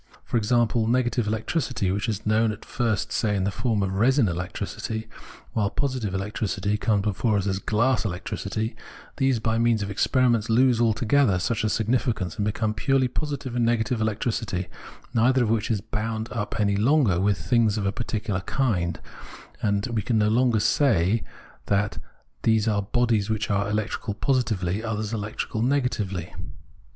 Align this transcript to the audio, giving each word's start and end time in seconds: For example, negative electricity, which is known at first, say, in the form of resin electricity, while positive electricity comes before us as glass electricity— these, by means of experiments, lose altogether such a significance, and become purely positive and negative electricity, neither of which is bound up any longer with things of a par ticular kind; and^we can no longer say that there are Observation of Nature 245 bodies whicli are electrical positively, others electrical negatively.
For 0.23 0.35
example, 0.35 0.87
negative 0.87 1.27
electricity, 1.27 1.91
which 1.91 2.09
is 2.09 2.25
known 2.25 2.51
at 2.51 2.65
first, 2.65 3.11
say, 3.11 3.35
in 3.35 3.43
the 3.43 3.51
form 3.51 3.83
of 3.83 3.93
resin 3.93 4.27
electricity, 4.27 5.07
while 5.53 5.69
positive 5.69 6.15
electricity 6.15 6.75
comes 6.75 7.03
before 7.03 7.37
us 7.37 7.45
as 7.45 7.59
glass 7.59 8.03
electricity— 8.03 8.75
these, 9.17 9.37
by 9.37 9.59
means 9.59 9.83
of 9.83 9.91
experiments, 9.91 10.49
lose 10.49 10.81
altogether 10.81 11.37
such 11.37 11.63
a 11.63 11.69
significance, 11.69 12.35
and 12.35 12.45
become 12.45 12.73
purely 12.73 13.07
positive 13.07 13.55
and 13.55 13.63
negative 13.63 14.01
electricity, 14.01 14.69
neither 15.13 15.43
of 15.43 15.51
which 15.51 15.69
is 15.69 15.81
bound 15.81 16.31
up 16.31 16.59
any 16.59 16.75
longer 16.77 17.19
with 17.19 17.37
things 17.37 17.77
of 17.77 17.85
a 17.85 17.91
par 17.91 18.05
ticular 18.05 18.43
kind; 18.47 18.99
and^we 19.61 20.03
can 20.03 20.17
no 20.17 20.29
longer 20.29 20.59
say 20.59 21.21
that 21.67 21.99
there 22.41 22.53
are 22.53 22.57
Observation 22.57 22.73
of 22.73 22.85
Nature 22.87 22.87
245 22.89 22.91
bodies 22.91 23.29
whicli 23.29 23.51
are 23.51 23.69
electrical 23.69 24.13
positively, 24.15 24.83
others 24.83 25.13
electrical 25.13 25.61
negatively. 25.61 26.33